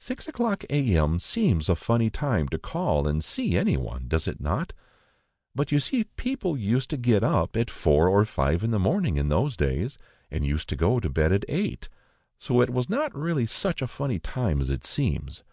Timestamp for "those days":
9.28-9.98